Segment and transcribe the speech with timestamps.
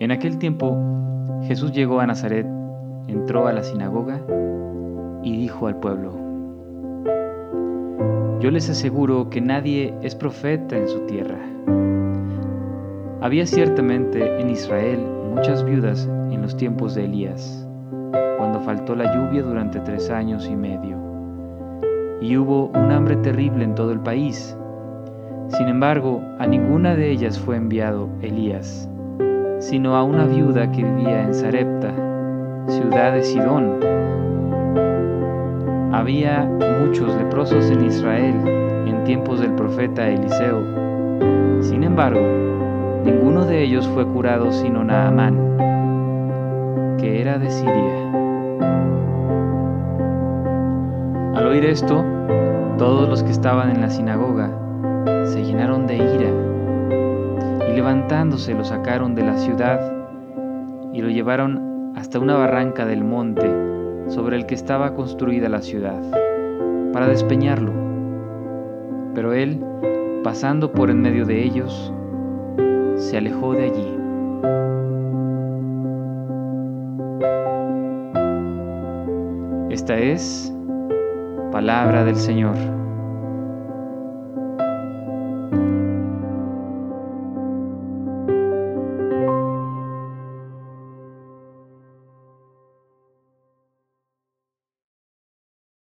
[0.00, 0.76] En aquel tiempo
[1.42, 2.46] Jesús llegó a Nazaret,
[3.08, 4.20] entró a la sinagoga
[5.24, 6.12] y dijo al pueblo,
[8.38, 11.38] Yo les aseguro que nadie es profeta en su tierra.
[13.20, 15.00] Había ciertamente en Israel
[15.34, 17.66] muchas viudas en los tiempos de Elías,
[18.38, 20.96] cuando faltó la lluvia durante tres años y medio,
[22.20, 24.56] y hubo un hambre terrible en todo el país.
[25.48, 28.88] Sin embargo, a ninguna de ellas fue enviado Elías,
[29.58, 31.92] sino a una viuda que vivía en Sarepta,
[32.68, 33.80] ciudad de Sidón.
[35.92, 36.48] Había
[36.84, 38.34] muchos leprosos en Israel
[38.86, 40.62] en tiempos del profeta Eliseo.
[41.60, 42.20] Sin embargo,
[43.04, 45.56] ninguno de ellos fue curado sino Naamán,
[46.98, 48.08] que era de Siria.
[51.34, 52.04] Al oír esto,
[52.78, 54.50] todos los que estaban en la sinagoga
[55.24, 56.57] se llenaron de ira
[57.78, 59.80] levantándose lo sacaron de la ciudad
[60.92, 63.48] y lo llevaron hasta una barranca del monte
[64.08, 66.00] sobre el que estaba construida la ciudad,
[66.92, 67.70] para despeñarlo.
[69.14, 69.64] Pero él,
[70.24, 71.94] pasando por en medio de ellos,
[72.96, 73.94] se alejó de allí.
[79.70, 80.52] Esta es
[81.52, 82.77] palabra del Señor.